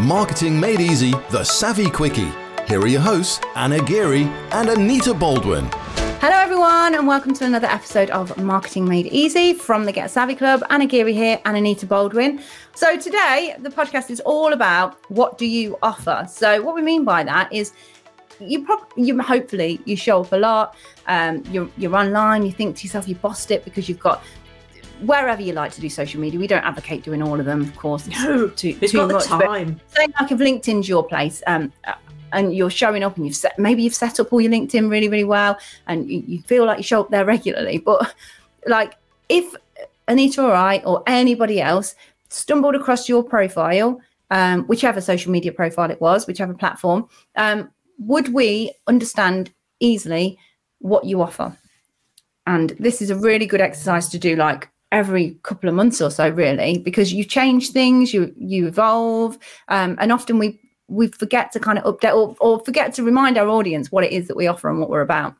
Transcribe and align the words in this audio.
Marketing 0.00 0.58
Made 0.58 0.80
Easy, 0.80 1.12
the 1.28 1.44
Savvy 1.44 1.90
Quickie. 1.90 2.32
Here 2.66 2.80
are 2.80 2.86
your 2.86 3.02
hosts, 3.02 3.38
Anna 3.54 3.82
Geary 3.82 4.22
and 4.50 4.70
Anita 4.70 5.12
Baldwin. 5.12 5.68
Hello, 6.22 6.36
everyone, 6.36 6.94
and 6.94 7.06
welcome 7.06 7.34
to 7.34 7.44
another 7.44 7.66
episode 7.66 8.08
of 8.08 8.34
Marketing 8.38 8.88
Made 8.88 9.08
Easy 9.08 9.52
from 9.52 9.84
the 9.84 9.92
Get 9.92 10.10
Savvy 10.10 10.34
Club. 10.34 10.62
Anna 10.70 10.86
Geary 10.86 11.12
here 11.12 11.38
and 11.44 11.54
Anita 11.54 11.84
Baldwin. 11.84 12.40
So, 12.74 12.98
today 12.98 13.54
the 13.58 13.68
podcast 13.68 14.08
is 14.08 14.20
all 14.20 14.54
about 14.54 14.96
what 15.10 15.36
do 15.36 15.44
you 15.44 15.76
offer. 15.82 16.26
So, 16.30 16.62
what 16.62 16.74
we 16.74 16.80
mean 16.80 17.04
by 17.04 17.22
that 17.24 17.52
is 17.52 17.74
you 18.38 18.64
probably 18.64 19.04
you 19.04 19.20
hopefully 19.20 19.82
you 19.84 19.96
show 19.96 20.22
up 20.22 20.32
a 20.32 20.36
lot 20.36 20.74
um, 21.08 21.44
you're 21.50 21.68
you're 21.76 21.94
online 21.94 22.42
you 22.42 22.50
think 22.50 22.74
to 22.74 22.84
yourself 22.84 23.06
you 23.06 23.14
bossed 23.16 23.50
it 23.50 23.66
because 23.66 23.86
you've 23.86 24.00
got 24.00 24.24
wherever 25.06 25.40
you 25.42 25.52
like 25.52 25.72
to 25.72 25.80
do 25.80 25.88
social 25.88 26.20
media. 26.20 26.38
We 26.38 26.46
don't 26.46 26.64
advocate 26.64 27.02
doing 27.04 27.22
all 27.22 27.38
of 27.38 27.46
them, 27.46 27.60
of 27.62 27.76
course. 27.76 28.06
No, 28.06 28.48
too, 28.48 28.76
it's 28.80 28.92
too 28.92 29.06
much. 29.06 29.24
time. 29.24 29.80
Say 29.88 30.06
like 30.18 30.30
if 30.30 30.38
LinkedIn's 30.38 30.88
your 30.88 31.04
place, 31.04 31.42
um, 31.46 31.72
and 32.32 32.54
you're 32.54 32.70
showing 32.70 33.02
up 33.02 33.16
and 33.16 33.26
you've 33.26 33.36
set 33.36 33.58
maybe 33.58 33.82
you've 33.82 33.94
set 33.94 34.20
up 34.20 34.32
all 34.32 34.40
your 34.40 34.52
LinkedIn 34.52 34.90
really, 34.90 35.08
really 35.08 35.24
well, 35.24 35.58
and 35.86 36.10
you, 36.10 36.22
you 36.26 36.42
feel 36.42 36.64
like 36.64 36.78
you 36.78 36.84
show 36.84 37.00
up 37.00 37.10
there 37.10 37.24
regularly. 37.24 37.78
But 37.78 38.14
like 38.66 38.94
if 39.28 39.54
Anita 40.08 40.42
or 40.42 40.52
I 40.52 40.78
or 40.78 41.02
anybody 41.06 41.60
else 41.60 41.94
stumbled 42.28 42.74
across 42.74 43.08
your 43.08 43.22
profile, 43.22 44.00
um, 44.30 44.64
whichever 44.64 45.00
social 45.00 45.32
media 45.32 45.52
profile 45.52 45.90
it 45.90 46.00
was, 46.00 46.26
whichever 46.26 46.54
platform, 46.54 47.08
um, 47.36 47.70
would 47.98 48.32
we 48.32 48.72
understand 48.86 49.52
easily 49.80 50.38
what 50.78 51.04
you 51.04 51.20
offer? 51.20 51.56
And 52.46 52.70
this 52.80 53.02
is 53.02 53.10
a 53.10 53.16
really 53.16 53.46
good 53.46 53.60
exercise 53.60 54.08
to 54.08 54.18
do, 54.18 54.36
like 54.36 54.68
every 54.92 55.38
couple 55.42 55.68
of 55.68 55.74
months 55.74 56.00
or 56.00 56.10
so 56.10 56.28
really 56.28 56.78
because 56.78 57.12
you 57.12 57.24
change 57.24 57.70
things 57.70 58.12
you 58.12 58.32
you 58.36 58.66
evolve 58.66 59.38
um, 59.68 59.96
and 60.00 60.10
often 60.12 60.38
we 60.38 60.58
we 60.88 61.06
forget 61.06 61.52
to 61.52 61.60
kind 61.60 61.78
of 61.78 61.84
update 61.84 62.14
or, 62.14 62.34
or 62.40 62.58
forget 62.64 62.92
to 62.92 63.04
remind 63.04 63.38
our 63.38 63.48
audience 63.48 63.92
what 63.92 64.04
it 64.04 64.12
is 64.12 64.26
that 64.26 64.36
we 64.36 64.48
offer 64.48 64.68
and 64.68 64.80
what 64.80 64.90
we're 64.90 65.00
about 65.00 65.34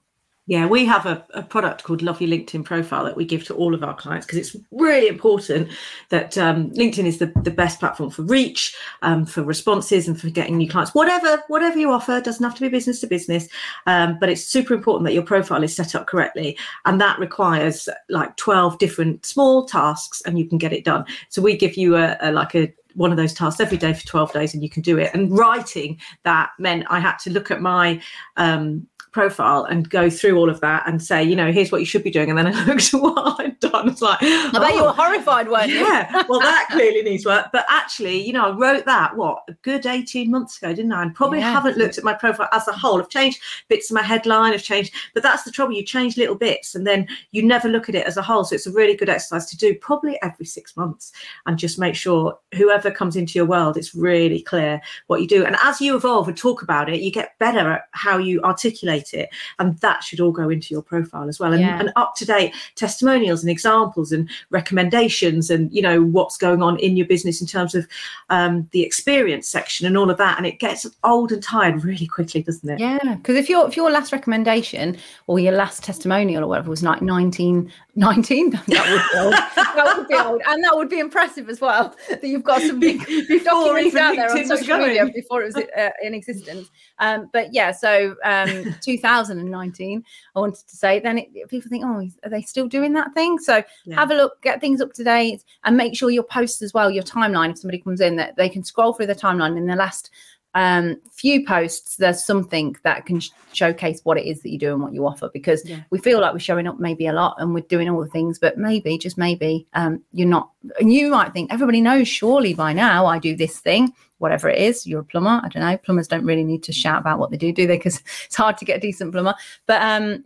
yeah, 0.51 0.67
we 0.67 0.85
have 0.85 1.07
a, 1.07 1.25
a, 1.33 1.45
product 1.45 1.85
called 1.85 2.03
Love 2.03 2.21
Your 2.21 2.29
LinkedIn 2.29 2.65
Profile 2.65 3.05
that 3.05 3.17
we 3.17 3.25
give 3.25 3.45
to 3.45 3.55
all 3.55 3.73
of 3.73 3.85
our 3.85 3.95
clients 3.95 4.27
because 4.27 4.37
it's 4.41 4.57
really 4.73 5.07
important 5.07 5.69
that 6.09 6.37
um, 6.37 6.73
LinkedIn 6.73 7.07
is 7.07 7.19
the, 7.19 7.27
the 7.45 7.53
best 7.53 7.79
platform 7.79 8.11
for 8.11 8.23
reach, 8.23 8.75
um, 9.03 9.25
for 9.25 9.45
responses, 9.45 10.09
and 10.09 10.21
for 10.21 10.29
getting 10.29 10.57
new 10.57 10.69
clients. 10.69 10.93
Whatever 10.93 11.41
whatever 11.47 11.79
you 11.79 11.93
offer 11.93 12.21
doesn't 12.21 12.43
have 12.43 12.57
to 12.57 12.63
be 12.63 12.69
business 12.69 12.99
to 13.03 13.07
business, 13.07 13.47
um, 13.87 14.19
but 14.19 14.29
it's 14.29 14.45
super 14.45 14.75
important 14.75 15.05
that 15.07 15.15
your 15.15 15.23
profile 15.23 15.63
is 15.63 15.77
set 15.77 15.95
up 15.95 16.09
correctly, 16.09 16.59
and 16.85 17.01
that 17.01 17.21
requires 17.21 17.89
like 18.09 18.37
twelve 18.37 18.77
different 18.79 19.25
small 19.25 19.67
tasks, 19.67 20.21
and 20.27 20.37
you 20.37 20.49
can 20.49 20.59
get 20.59 20.73
it 20.73 20.85
done. 20.85 21.05
So 21.29 21.41
we 21.43 21.57
give 21.57 21.77
you 21.77 21.95
a, 21.95 22.17
a 22.21 22.33
like 22.33 22.57
a 22.57 22.73
one 22.95 23.13
of 23.13 23.17
those 23.17 23.33
tasks 23.33 23.61
every 23.61 23.79
day 23.79 23.95
for 23.95 24.05
12 24.05 24.33
days 24.33 24.53
and 24.53 24.65
you 24.65 24.69
can 24.69 24.83
do 24.83 24.99
it 24.99 25.15
and 25.15 25.31
writing 25.39 25.97
that 26.25 26.51
meant 26.59 26.85
i 26.91 26.99
had 26.99 27.17
to 27.19 27.31
look 27.31 27.53
at 27.53 27.63
my 27.63 28.03
um, 28.37 28.85
profile 29.13 29.65
and 29.65 29.89
go 29.89 30.09
through 30.09 30.37
all 30.37 30.49
of 30.49 30.61
that 30.61 30.87
and 30.87 31.03
say, 31.03 31.23
you 31.23 31.35
know, 31.37 31.53
here's 31.53 31.73
what 31.73 31.81
you 31.81 31.87
should 31.87 32.05
be 32.05 32.11
doing. 32.11 32.31
And 32.31 32.39
then 32.39 32.47
I 32.47 32.65
looked 32.67 32.95
at 32.95 33.01
what 33.01 33.41
I'd 33.41 33.59
done. 33.61 33.89
It's 33.89 34.03
like, 34.03 34.19
I 34.23 34.51
bet 34.53 34.63
oh, 34.73 34.77
you 34.77 34.85
were 34.85 34.93
horrified, 34.93 35.49
weren't 35.49 35.69
you? 35.69 35.81
Yeah. 35.81 36.25
Well, 36.29 36.41
that 36.41 36.69
clearly 36.71 37.03
needs 37.03 37.25
work. 37.25 37.47
But 37.53 37.67
actually, 37.69 38.25
you 38.25 38.33
know, 38.33 38.47
I 38.47 38.57
wrote 38.57 38.85
that 38.87 39.17
what 39.17 39.43
a 39.49 39.53
good 39.63 39.87
18 39.87 40.31
months 40.31 40.59
ago, 40.59 40.75
didn't 40.75 40.93
I? 40.93 41.03
And 41.03 41.15
probably 41.15 41.41
yeah. 41.41 41.53
haven't 41.53 41.77
looked 41.77 41.99
at 41.99 42.05
my 42.05 42.15
profile 42.15 42.49
as 42.53 42.69
a 42.69 42.73
whole. 42.73 43.01
I've 43.01 43.09
changed 43.09 43.41
bits 43.69 43.91
of 43.91 43.95
my 43.95 44.03
headline, 44.03 44.53
I've 44.53 44.63
changed, 44.63 44.95
but 45.15 45.23
that's 45.23 45.43
the 45.43 45.51
trouble. 45.51 45.75
You 45.75 45.85
change 45.85 46.17
little 46.17 46.37
bits 46.37 46.75
and 46.75 46.87
then 46.87 47.09
you 47.33 47.43
never 47.43 47.69
look 47.69 47.89
at 47.89 47.95
it 47.95 48.07
as 48.07 48.17
a 48.17 48.23
whole. 48.23 48.45
So 48.45 48.55
it's 48.55 48.67
a 48.67 48.73
really 48.73 48.97
good 48.97 49.09
exercise 49.09 49.47
to 49.51 49.57
do 49.57 49.75
probably 49.75 50.19
every 50.23 50.47
six 50.47 50.77
months 50.77 51.13
and 51.47 51.59
just 51.59 51.79
make 51.79 51.95
sure 51.95 52.39
whoever 52.55 52.91
comes 52.91 53.17
into 53.17 53.39
your 53.39 53.47
world, 53.47 53.77
it's 53.77 53.95
really 53.95 54.43
clear 54.43 54.81
what 55.07 55.21
you 55.21 55.27
do. 55.27 55.45
And 55.45 55.57
as 55.63 55.81
you 55.81 55.97
evolve 55.97 56.29
and 56.29 56.37
talk 56.37 56.63
about 56.63 56.89
it, 56.89 57.01
you 57.01 57.11
get 57.11 57.39
better 57.39 57.73
at 57.73 57.83
how 57.93 58.19
you 58.19 58.41
articulate 58.43 59.00
it. 59.15 59.31
And 59.59 59.79
that 59.79 60.03
should 60.03 60.21
all 60.21 60.33
go 60.33 60.49
into 60.49 60.75
your 60.75 60.83
profile 60.83 61.29
as 61.29 61.39
well. 61.39 61.53
And, 61.53 61.61
yeah. 61.61 61.79
and 61.79 61.93
up 61.97 62.15
to 62.17 62.25
date 62.25 62.55
testimonials 62.75 63.43
and 63.43 63.51
examples 63.51 64.13
and 64.13 64.29
recommendations 64.51 65.51
and, 65.51 65.73
you 65.73 65.83
know, 65.83 66.03
what's 66.03 66.37
going 66.37 66.63
on 66.63 66.79
in 66.79 66.97
your 66.97 67.07
business 67.07 67.41
in 67.41 67.47
terms 67.47 67.75
of 67.75 67.87
um, 68.31 68.69
the 68.73 68.83
experience 68.83 69.49
section 69.49 69.87
and 69.87 69.97
all 69.97 70.11
of 70.11 70.19
that. 70.19 70.37
And 70.37 70.47
it 70.47 70.59
gets 70.59 70.87
old 71.05 71.33
and 71.33 71.43
tired 71.43 71.85
really 71.85 72.07
quickly, 72.07 72.43
doesn't 72.43 72.69
it? 72.69 72.81
Yeah. 72.81 73.17
Because 73.17 73.37
if 73.37 73.49
your 73.49 73.69
if 73.69 73.77
your 73.77 73.91
last 73.91 74.13
recommendation 74.13 74.97
or 75.27 75.39
your 75.39 75.53
last 75.53 75.83
testimonial 75.83 76.45
or 76.45 76.47
whatever 76.47 76.71
was 76.71 76.83
like 76.83 77.03
19, 77.03 77.71
19 78.01 78.51
that 78.51 78.67
would 78.67 78.77
be 79.13 79.19
old. 79.19 79.33
that 79.35 79.95
would 79.97 80.09
be 80.09 80.15
old. 80.15 80.41
And 80.47 80.65
that 80.65 80.75
would 80.75 80.89
be 80.89 81.01
impressive 81.01 81.51
as 81.51 81.61
well. 81.61 81.95
That 82.09 82.25
you've 82.25 82.43
got 82.43 82.63
some 82.63 82.81
big 82.81 82.99
documents 83.45 83.95
out 83.95 84.17
there 84.17 84.31
on 84.31 84.47
social 84.47 84.79
media 84.79 85.05
before 85.15 85.43
it 85.43 85.55
was 85.55 85.57
uh, 85.57 85.91
in 86.03 86.15
existence. 86.15 86.71
Um, 86.99 87.29
but 87.35 87.53
yeah, 87.53 87.73
so 87.73 88.17
um, 88.25 88.75
2019, 88.81 90.05
I 90.35 90.41
wanted 90.41 90.67
to 90.67 90.77
say, 90.77 90.99
then 90.99 91.19
it, 91.19 91.49
people 91.51 91.69
think, 91.69 91.85
oh, 91.85 92.09
are 92.25 92.31
they 92.31 92.41
still 92.41 92.67
doing 92.67 92.95
that 92.95 93.13
thing? 93.13 93.39
So 93.39 93.63
yeah. 93.85 93.97
have 93.97 94.11
a 94.11 94.15
look, 94.15 94.41
get 94.41 94.63
things 94.63 94.81
up 94.81 94.95
to 94.95 95.05
date, 95.05 95.45
and 95.65 95.77
make 95.77 95.95
sure 95.95 96.09
your 96.09 96.23
posts 96.23 96.63
as 96.63 96.73
well, 96.73 96.91
your 96.91 97.05
timeline, 97.05 97.51
if 97.51 97.59
somebody 97.59 97.81
comes 97.81 98.01
in, 98.01 98.17
that 98.17 98.35
they 98.37 98.49
can 98.49 98.65
scroll 98.65 98.95
through 98.95 99.07
the 99.07 99.15
timeline 99.15 99.59
in 99.59 99.67
the 99.67 99.77
last 99.77 100.11
um, 100.55 100.97
few 101.13 101.45
posts, 101.45 101.97
there's 101.97 102.25
something 102.25 102.75
that 102.83 103.07
can 103.07 103.21
sh- 103.21 103.31
showcase 103.53 104.01
what 104.03 104.19
it 104.19 104.27
is 104.27 104.43
that 104.43 104.51
you 104.51 104.59
do 104.59 104.73
and 104.73 104.83
what 104.83 104.93
you 104.93 105.07
offer 105.07 105.31
because 105.33 105.63
yeah. 105.65 105.81
we 105.91 105.99
feel 105.99 106.21
like 106.21 106.33
we're 106.33 106.41
showing 106.41 106.67
up 106.67 106.81
maybe 106.81 107.07
a 107.07 107.13
lot 107.13 107.37
and 107.39 107.55
we're 107.55 107.61
doing 107.61 107.89
all 107.89 108.03
the 108.03 108.11
things, 108.11 108.39
but 108.39 108.59
maybe, 108.59 108.99
just 108.99 109.17
maybe, 109.17 109.67
um, 109.75 110.03
you're 110.13 110.29
not. 110.29 110.51
And 110.81 110.93
you 110.93 111.11
might 111.11 111.33
think 111.33 111.53
everybody 111.53 111.81
knows, 111.81 112.09
surely 112.09 112.55
by 112.55 112.73
now, 112.73 113.07
I 113.07 113.19
do 113.19 113.37
this 113.37 113.61
thing, 113.61 113.93
whatever 114.19 114.49
it 114.49 114.59
is. 114.59 114.87
You're 114.87 115.01
a 115.01 115.05
plumber. 115.05 115.41
I 115.45 115.49
don't 115.49 115.63
know. 115.63 115.77
Plumbers 115.79 116.09
don't 116.09 116.25
really 116.25 116.45
need 116.45 116.65
to 116.65 116.73
shout 116.73 117.01
about 117.01 117.19
what 117.19 117.31
they 117.31 117.37
do, 117.37 117.53
do 117.53 117.67
they? 117.67 117.77
Because 117.77 118.03
it's 118.25 118.37
hard 118.37 118.59
to 118.59 118.65
get 118.65 118.79
a 118.79 118.81
decent 118.81 119.13
plumber. 119.13 119.35
But 119.67 119.83
um, 119.83 120.25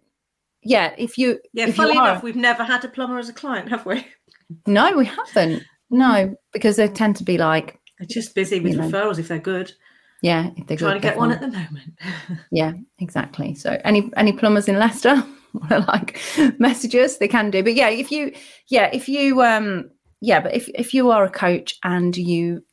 yeah, 0.62 0.94
if 0.96 1.18
you. 1.18 1.40
Yeah, 1.52 1.68
if 1.68 1.76
funny 1.76 1.94
you 1.94 2.00
are, 2.00 2.10
enough, 2.10 2.22
we've 2.22 2.36
never 2.36 2.64
had 2.64 2.84
a 2.84 2.88
plumber 2.88 3.18
as 3.18 3.28
a 3.28 3.34
client, 3.34 3.68
have 3.68 3.84
we? 3.84 4.06
No, 4.66 4.96
we 4.96 5.06
haven't. 5.06 5.62
No, 5.90 6.36
because 6.52 6.76
they 6.76 6.88
tend 6.88 7.16
to 7.16 7.24
be 7.24 7.38
like. 7.38 7.78
They're 7.98 8.06
just 8.06 8.34
busy 8.34 8.60
with 8.60 8.74
referrals 8.74 9.14
know. 9.14 9.20
if 9.20 9.28
they're 9.28 9.38
good. 9.38 9.72
Yeah, 10.24 10.52
if 10.56 10.66
they're 10.66 10.78
trying 10.78 10.94
to 10.94 11.06
get 11.06 11.18
one 11.18 11.32
at 11.32 11.40
the 11.42 11.48
moment. 11.48 11.98
yeah, 12.50 12.72
exactly. 12.98 13.54
So 13.54 13.78
any 13.84 14.10
any 14.16 14.32
plumbers 14.32 14.68
in 14.68 14.78
Leicester 14.78 15.22
like 15.70 16.18
messages 16.58 17.18
they 17.18 17.28
can 17.28 17.50
do. 17.50 17.62
But 17.62 17.74
yeah, 17.74 17.90
if 17.90 18.10
you 18.10 18.32
yeah, 18.68 18.88
if 18.90 19.06
you 19.06 19.42
um 19.42 19.90
yeah, 20.22 20.40
but 20.40 20.54
if 20.54 20.70
if 20.74 20.94
you 20.94 21.10
are 21.10 21.24
a 21.24 21.30
coach 21.30 21.78
and 21.84 22.16
you 22.16 22.64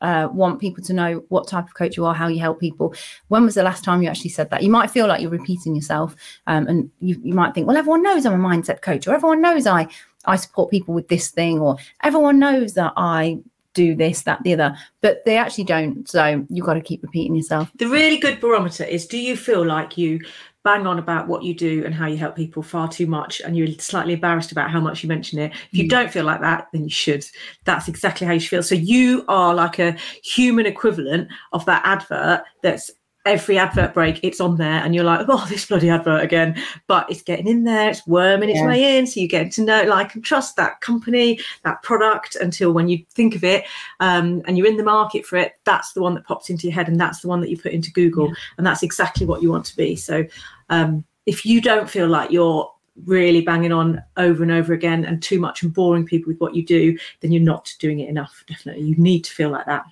uh, 0.00 0.28
want 0.32 0.60
people 0.60 0.82
to 0.82 0.92
know 0.92 1.22
what 1.28 1.46
type 1.46 1.66
of 1.66 1.74
coach 1.74 1.96
you 1.96 2.04
are, 2.04 2.14
how 2.14 2.26
you 2.26 2.40
help 2.40 2.58
people. 2.58 2.92
When 3.28 3.44
was 3.44 3.54
the 3.54 3.62
last 3.62 3.84
time 3.84 4.02
you 4.02 4.08
actually 4.08 4.30
said 4.30 4.50
that? 4.50 4.64
You 4.64 4.70
might 4.70 4.90
feel 4.90 5.06
like 5.06 5.22
you're 5.22 5.30
repeating 5.30 5.76
yourself, 5.76 6.16
um, 6.48 6.66
and 6.66 6.90
you, 6.98 7.20
you 7.22 7.32
might 7.32 7.54
think, 7.54 7.68
well, 7.68 7.76
everyone 7.76 8.02
knows 8.02 8.26
I'm 8.26 8.44
a 8.44 8.48
mindset 8.48 8.82
coach, 8.82 9.06
or 9.06 9.14
everyone 9.14 9.40
knows 9.40 9.68
I 9.68 9.86
I 10.24 10.34
support 10.34 10.72
people 10.72 10.94
with 10.94 11.06
this 11.06 11.28
thing, 11.28 11.60
or 11.60 11.76
everyone 12.02 12.40
knows 12.40 12.74
that 12.74 12.92
I 12.96 13.38
do 13.74 13.94
this, 13.94 14.22
that, 14.22 14.42
the 14.42 14.54
other, 14.54 14.76
but 15.00 15.24
they 15.24 15.36
actually 15.36 15.64
don't. 15.64 16.08
So 16.08 16.44
you've 16.48 16.66
got 16.66 16.74
to 16.74 16.80
keep 16.80 17.02
repeating 17.02 17.34
yourself. 17.34 17.70
The 17.76 17.88
really 17.88 18.18
good 18.18 18.40
barometer 18.40 18.84
is 18.84 19.06
do 19.06 19.18
you 19.18 19.36
feel 19.36 19.64
like 19.64 19.96
you 19.96 20.20
bang 20.64 20.86
on 20.86 20.98
about 20.98 21.28
what 21.28 21.42
you 21.42 21.54
do 21.54 21.84
and 21.84 21.94
how 21.94 22.06
you 22.06 22.16
help 22.16 22.36
people 22.36 22.62
far 22.62 22.88
too 22.88 23.06
much 23.06 23.40
and 23.40 23.56
you're 23.56 23.68
slightly 23.78 24.12
embarrassed 24.12 24.52
about 24.52 24.70
how 24.70 24.80
much 24.80 25.02
you 25.02 25.08
mention 25.08 25.38
it? 25.38 25.52
If 25.72 25.78
you 25.78 25.84
mm. 25.84 25.90
don't 25.90 26.10
feel 26.10 26.24
like 26.24 26.40
that, 26.40 26.68
then 26.72 26.84
you 26.84 26.90
should. 26.90 27.24
That's 27.64 27.88
exactly 27.88 28.26
how 28.26 28.32
you 28.32 28.40
should 28.40 28.50
feel. 28.50 28.62
So 28.62 28.74
you 28.74 29.24
are 29.28 29.54
like 29.54 29.78
a 29.78 29.96
human 30.22 30.66
equivalent 30.66 31.28
of 31.52 31.64
that 31.66 31.82
advert 31.84 32.42
that's 32.62 32.90
every 33.28 33.58
advert 33.58 33.94
break, 33.94 34.20
it's 34.22 34.40
on 34.40 34.56
there, 34.56 34.82
and 34.82 34.94
you're 34.94 35.04
like, 35.04 35.26
oh, 35.28 35.46
this 35.48 35.66
bloody 35.66 35.90
advert 35.90 36.24
again. 36.24 36.60
But 36.86 37.10
it's 37.10 37.22
getting 37.22 37.46
in 37.46 37.64
there, 37.64 37.90
it's 37.90 38.06
worming 38.06 38.48
its 38.48 38.58
yeah. 38.58 38.66
way 38.66 38.98
in. 38.98 39.06
So 39.06 39.20
you 39.20 39.28
get 39.28 39.52
to 39.52 39.62
know, 39.62 39.82
like, 39.84 40.14
and 40.14 40.24
trust 40.24 40.56
that 40.56 40.80
company, 40.80 41.38
that 41.62 41.82
product 41.82 42.36
until 42.36 42.72
when 42.72 42.88
you 42.88 43.04
think 43.10 43.36
of 43.36 43.44
it 43.44 43.64
um, 44.00 44.42
and 44.46 44.56
you're 44.56 44.66
in 44.66 44.78
the 44.78 44.82
market 44.82 45.26
for 45.26 45.36
it, 45.36 45.52
that's 45.64 45.92
the 45.92 46.02
one 46.02 46.14
that 46.14 46.24
pops 46.24 46.50
into 46.50 46.66
your 46.66 46.74
head 46.74 46.88
and 46.88 46.98
that's 46.98 47.20
the 47.20 47.28
one 47.28 47.40
that 47.40 47.50
you 47.50 47.58
put 47.58 47.72
into 47.72 47.92
Google. 47.92 48.28
Yeah. 48.28 48.34
And 48.56 48.66
that's 48.66 48.82
exactly 48.82 49.26
what 49.26 49.42
you 49.42 49.50
want 49.50 49.66
to 49.66 49.76
be. 49.76 49.94
So 49.94 50.24
um, 50.70 51.04
if 51.26 51.44
you 51.44 51.60
don't 51.60 51.88
feel 51.88 52.08
like 52.08 52.30
you're 52.30 52.72
really 53.04 53.42
banging 53.42 53.72
on 53.72 54.02
over 54.16 54.42
and 54.42 54.50
over 54.50 54.72
again 54.72 55.04
and 55.04 55.22
too 55.22 55.38
much 55.38 55.62
and 55.62 55.72
boring 55.72 56.04
people 56.04 56.30
with 56.32 56.40
what 56.40 56.54
you 56.54 56.64
do, 56.64 56.98
then 57.20 57.30
you're 57.30 57.42
not 57.42 57.72
doing 57.78 58.00
it 58.00 58.08
enough. 58.08 58.42
Definitely. 58.48 58.84
You 58.84 58.96
need 58.96 59.24
to 59.24 59.32
feel 59.32 59.50
like 59.50 59.66
that. 59.66 59.84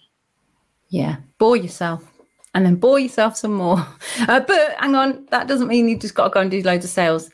Yeah. 0.89 1.17
Bore 1.39 1.57
yourself 1.57 2.16
and 2.57 2.65
then 2.65 2.75
bore 2.75 2.99
yourself 2.99 3.37
some 3.37 3.53
more. 3.53 3.87
Uh, 4.29 4.41
but 4.41 4.75
hang 4.79 4.95
on, 4.95 5.27
that 5.31 5.47
doesn't 5.47 5.69
mean 5.69 5.89
you 5.89 5.97
just 5.97 6.15
got 6.15 6.25
to 6.25 6.31
go 6.31 6.41
and 6.41 6.51
do 6.51 6.63
loads 6.63 6.85
of 6.85 6.91
sales 6.91 7.31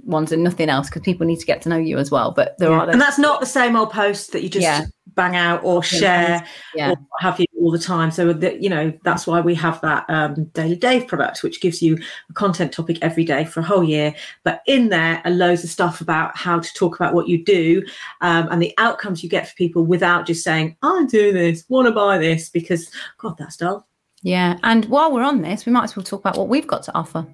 ones 0.00 0.32
and 0.32 0.42
nothing 0.42 0.68
else 0.68 0.88
because 0.88 1.02
people 1.02 1.26
need 1.26 1.38
to 1.38 1.46
get 1.46 1.62
to 1.62 1.68
know 1.68 1.76
you 1.76 1.96
as 1.96 2.10
well. 2.10 2.32
But 2.32 2.58
there 2.58 2.70
yeah. 2.70 2.80
are, 2.80 2.90
and 2.90 3.00
that's 3.00 3.18
not 3.18 3.38
the 3.38 3.46
same 3.46 3.76
old 3.76 3.92
post 3.92 4.32
that 4.32 4.42
you 4.42 4.48
just 4.48 4.64
yeah. 4.64 4.84
bang 5.14 5.36
out 5.36 5.62
or 5.62 5.82
share 5.82 6.44
yeah. 6.74 6.90
or 6.90 6.96
have 7.20 7.38
you. 7.38 7.46
all 7.60 7.70
the 7.70 7.78
time. 7.78 8.10
So 8.10 8.32
that 8.32 8.60
you 8.60 8.68
know 8.68 8.92
that's 9.04 9.28
why 9.28 9.40
we 9.40 9.54
have 9.54 9.80
that 9.82 10.04
um, 10.08 10.44
Daily 10.54 10.76
Dave 10.76 11.06
product, 11.06 11.44
which 11.44 11.60
gives 11.60 11.80
you 11.80 11.96
a 12.28 12.32
content 12.32 12.72
topic 12.72 12.98
every 13.00 13.24
day 13.24 13.44
for 13.44 13.60
a 13.60 13.64
whole 13.64 13.84
year. 13.84 14.12
But 14.42 14.62
in 14.66 14.88
there 14.88 15.22
are 15.24 15.30
loads 15.30 15.62
of 15.62 15.70
stuff 15.70 16.00
about 16.00 16.36
how 16.36 16.58
to 16.58 16.74
talk 16.74 16.96
about 16.96 17.14
what 17.14 17.28
you 17.28 17.44
do 17.44 17.84
um, 18.22 18.48
and 18.50 18.60
the 18.60 18.74
outcomes 18.78 19.22
you 19.22 19.28
get 19.28 19.48
for 19.48 19.54
people 19.54 19.84
without 19.84 20.26
just 20.26 20.42
saying, 20.42 20.76
"I'm 20.82 21.06
doing 21.06 21.34
this, 21.34 21.64
want 21.68 21.86
to 21.86 21.92
buy 21.92 22.18
this," 22.18 22.48
because 22.48 22.90
God, 23.18 23.36
that's 23.38 23.56
dull. 23.56 23.88
Yeah, 24.28 24.58
and 24.62 24.84
while 24.86 25.10
we're 25.10 25.22
on 25.22 25.40
this, 25.40 25.64
we 25.64 25.72
might 25.72 25.84
as 25.84 25.96
well 25.96 26.04
talk 26.04 26.20
about 26.20 26.36
what 26.36 26.48
we've 26.48 26.66
got 26.66 26.82
to 26.82 26.94
offer. 26.94 27.26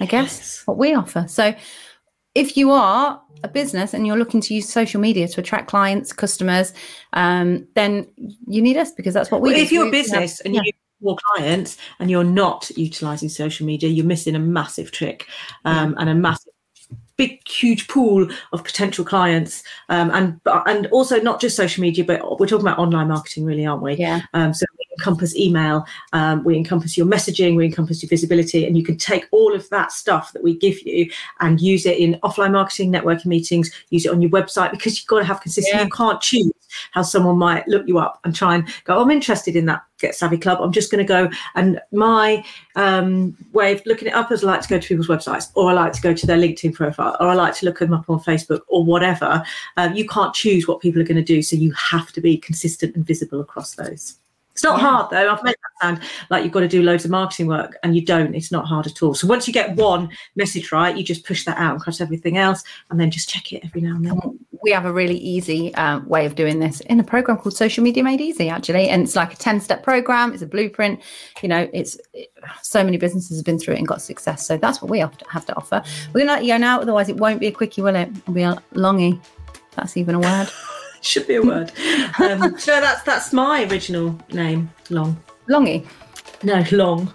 I 0.00 0.06
guess 0.06 0.38
Yes. 0.38 0.62
what 0.64 0.76
we 0.78 0.94
offer. 0.94 1.26
So, 1.28 1.54
if 2.36 2.56
you 2.56 2.70
are 2.70 3.20
a 3.42 3.48
business 3.48 3.94
and 3.94 4.06
you're 4.06 4.16
looking 4.16 4.40
to 4.42 4.54
use 4.54 4.68
social 4.68 5.00
media 5.00 5.26
to 5.26 5.40
attract 5.40 5.66
clients, 5.68 6.12
customers, 6.12 6.72
um, 7.14 7.66
then 7.74 8.06
you 8.46 8.62
need 8.62 8.76
us 8.76 8.92
because 8.92 9.12
that's 9.12 9.32
what 9.32 9.40
we 9.40 9.50
Well, 9.50 9.58
do. 9.58 9.62
if 9.64 9.72
you're 9.72 9.82
a 9.82 9.86
We- 9.86 9.90
we 9.90 9.96
have- 9.98 10.04
business 10.04 10.40
and 10.42 10.54
yeah. 10.54 10.60
you 10.64 10.72
more 11.00 11.16
clients 11.34 11.76
and 11.98 12.10
you're 12.10 12.22
not 12.24 12.70
utilizing 12.76 13.28
social 13.28 13.66
media, 13.66 13.88
you're 13.90 14.06
missing 14.06 14.36
a 14.36 14.38
massive 14.38 14.92
trick 14.92 15.26
um, 15.64 15.96
and 15.98 16.08
a 16.08 16.14
massive 16.14 16.52
big 17.16 17.46
huge 17.46 17.86
pool 17.88 18.28
of 18.52 18.64
potential 18.64 19.04
clients 19.04 19.62
um, 19.88 20.10
and 20.12 20.40
and 20.66 20.86
also 20.88 21.20
not 21.20 21.40
just 21.40 21.54
social 21.56 21.80
media 21.80 22.04
but 22.04 22.18
we're 22.40 22.46
talking 22.46 22.66
about 22.66 22.76
online 22.78 23.06
marketing 23.06 23.44
really 23.44 23.64
aren't 23.64 23.82
we 23.82 23.94
yeah, 23.94 24.20
um, 24.34 24.52
so 24.52 24.66
encompass 24.98 25.36
email 25.36 25.84
um, 26.12 26.42
we 26.44 26.56
encompass 26.56 26.96
your 26.96 27.06
messaging 27.06 27.56
we 27.56 27.64
encompass 27.64 28.02
your 28.02 28.08
visibility 28.08 28.66
and 28.66 28.76
you 28.76 28.84
can 28.84 28.96
take 28.96 29.26
all 29.30 29.54
of 29.54 29.68
that 29.70 29.92
stuff 29.92 30.32
that 30.32 30.42
we 30.42 30.56
give 30.56 30.80
you 30.82 31.10
and 31.40 31.60
use 31.60 31.86
it 31.86 31.98
in 31.98 32.14
offline 32.22 32.52
marketing 32.52 32.92
networking 32.92 33.26
meetings 33.26 33.70
use 33.90 34.06
it 34.06 34.12
on 34.12 34.22
your 34.22 34.30
website 34.30 34.70
because 34.70 34.98
you've 34.98 35.06
got 35.06 35.18
to 35.18 35.24
have 35.24 35.40
consistency. 35.40 35.76
Yeah. 35.76 35.84
you 35.84 35.90
can't 35.90 36.20
choose 36.20 36.50
how 36.90 37.02
someone 37.02 37.36
might 37.36 37.66
look 37.68 37.86
you 37.86 37.98
up 37.98 38.18
and 38.24 38.34
try 38.34 38.54
and 38.54 38.68
go 38.84 39.00
i'm 39.00 39.10
interested 39.10 39.56
in 39.56 39.66
that 39.66 39.82
get 39.98 40.14
savvy 40.14 40.36
club. 40.36 40.58
I'm 40.60 40.72
just 40.72 40.90
going 40.90 41.04
to 41.04 41.08
go 41.08 41.30
and 41.54 41.80
my 41.92 42.44
um, 42.76 43.36
way 43.52 43.72
of 43.72 43.82
looking 43.86 44.08
it 44.08 44.14
up 44.14 44.32
is 44.32 44.44
i 44.44 44.46
like 44.48 44.60
to 44.62 44.68
go 44.68 44.78
to 44.78 44.88
people's 44.88 45.08
websites 45.08 45.50
or 45.54 45.70
i 45.70 45.72
like 45.72 45.92
to 45.92 46.02
go 46.02 46.12
to 46.12 46.26
their 46.26 46.36
linkedin 46.36 46.74
profile 46.74 47.16
or 47.20 47.28
i 47.28 47.34
like 47.34 47.54
to 47.56 47.66
look 47.66 47.78
them 47.78 47.94
up 47.94 48.10
on 48.10 48.18
facebook 48.20 48.60
or 48.68 48.84
whatever. 48.84 49.42
Um, 49.76 49.94
you 49.94 50.06
can't 50.06 50.34
choose 50.34 50.66
what 50.66 50.80
people 50.80 51.00
are 51.00 51.04
going 51.04 51.16
to 51.16 51.22
do 51.22 51.42
so 51.42 51.56
you 51.56 51.72
have 51.72 52.12
to 52.12 52.20
be 52.20 52.36
consistent 52.36 52.96
and 52.96 53.06
visible 53.06 53.40
across 53.40 53.74
those 53.74 54.16
it's 54.54 54.62
not 54.64 54.78
Yeah. 54.78 54.86
hard 54.88 55.10
though. 55.10 55.30
I've 55.32 55.42
made 55.42 55.54
that 55.54 55.82
sound 55.82 56.00
like 56.30 56.44
you've 56.44 56.52
got 56.52 56.60
to 56.60 56.68
do 56.68 56.82
loads 56.82 57.04
of 57.04 57.10
marketing 57.10 57.48
work, 57.48 57.76
and 57.82 57.94
you 57.94 58.04
don't. 58.04 58.34
It's 58.34 58.52
not 58.52 58.66
hard 58.66 58.86
at 58.86 59.02
all. 59.02 59.12
So 59.14 59.26
once 59.26 59.46
you 59.48 59.52
get 59.52 59.74
one 59.76 60.08
message 60.36 60.70
right, 60.72 60.96
you 60.96 61.02
just 61.02 61.24
push 61.24 61.44
that 61.44 61.58
out 61.58 61.76
across 61.76 62.00
everything 62.00 62.38
else, 62.38 62.62
and 62.90 62.98
then 63.00 63.10
just 63.10 63.28
check 63.28 63.52
it 63.52 63.62
every 63.64 63.80
now 63.80 63.96
and 63.96 64.04
then. 64.06 64.38
we 64.62 64.70
have 64.70 64.86
a 64.86 64.92
really 64.92 65.18
easy 65.18 65.74
um, 65.74 66.08
way 66.08 66.24
of 66.24 66.36
doing 66.36 66.58
this 66.58 66.80
in 66.82 66.98
a 66.98 67.04
program 67.04 67.36
called 67.36 67.54
Social 67.54 67.84
Media 67.84 68.02
Made 68.02 68.20
Easy, 68.22 68.48
actually. 68.48 68.88
And 68.88 69.02
it's 69.02 69.14
like 69.14 69.34
a 69.34 69.36
10 69.36 69.60
step 69.60 69.82
program, 69.82 70.32
it's 70.32 70.40
a 70.40 70.46
blueprint. 70.46 71.00
You 71.42 71.48
know, 71.50 71.68
it's 71.74 71.98
it, 72.14 72.32
so 72.62 72.82
many 72.82 72.96
businesses 72.96 73.36
have 73.36 73.44
been 73.44 73.58
through 73.58 73.74
it 73.74 73.78
and 73.78 73.86
got 73.86 74.00
success. 74.00 74.46
So 74.46 74.56
that's 74.56 74.80
what 74.80 74.90
we 74.90 75.00
have 75.00 75.18
to, 75.18 75.24
have 75.28 75.44
to 75.46 75.56
offer. 75.56 75.82
We're 76.14 76.20
going 76.20 76.28
to 76.28 76.32
let 76.34 76.44
you 76.44 76.54
go 76.54 76.58
now, 76.58 76.80
otherwise, 76.80 77.10
it 77.10 77.16
won't 77.18 77.40
be 77.40 77.48
a 77.48 77.52
quickie, 77.52 77.82
will 77.82 77.94
it? 77.96 78.08
It'll 78.08 78.32
be 78.32 78.42
a 78.42 78.56
longy. 78.72 79.20
That's 79.76 79.96
even 79.98 80.14
a 80.14 80.20
word. 80.20 80.48
Should 81.04 81.26
be 81.26 81.34
a 81.36 81.42
word. 81.42 81.70
Um, 82.18 82.40
no, 82.66 82.80
that's 82.80 83.02
that's 83.02 83.32
my 83.32 83.64
original 83.64 84.18
name. 84.32 84.70
Long. 84.90 85.22
Longy. 85.48 85.86
No, 86.42 86.64
long 86.72 87.12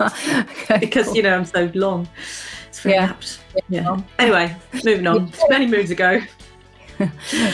okay. 0.00 0.78
because 0.78 1.14
you 1.14 1.22
know 1.22 1.34
I'm 1.36 1.44
so 1.44 1.70
long. 1.74 2.08
It's 2.68 2.80
very 2.80 2.94
Yeah. 2.94 3.04
apt. 3.04 3.40
Yeah. 3.68 4.00
Anyway, 4.18 4.56
moving 4.84 5.06
on. 5.06 5.32
Many 5.48 5.66
moons 5.66 5.90
ago. 5.90 6.20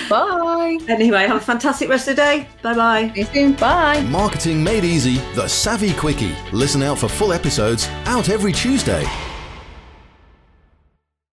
Bye. 0.09 0.79
Anyway, 0.89 1.27
have 1.27 1.37
a 1.39 1.41
fantastic 1.41 1.89
rest 1.89 2.07
of 2.09 2.17
the 2.17 2.23
day. 2.23 2.49
Bye 2.63 2.75
bye. 2.75 3.13
See 3.15 3.21
you 3.21 3.27
soon. 3.27 3.53
Bye. 3.55 4.03
Marketing 4.03 4.63
Made 4.63 4.85
Easy, 4.85 5.17
the 5.35 5.49
Savvy 5.49 5.95
Quickie. 5.95 6.35
Listen 6.53 6.83
out 6.83 6.99
for 6.99 7.09
full 7.09 7.33
episodes 7.33 7.89
out 8.05 8.29
every 8.29 8.53
Tuesday. 8.53 9.05